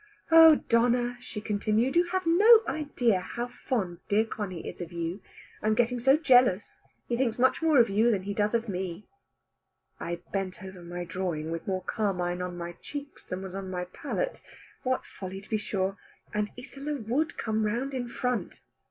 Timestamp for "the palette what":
13.69-15.05